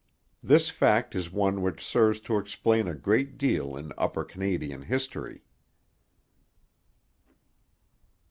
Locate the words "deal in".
3.37-3.93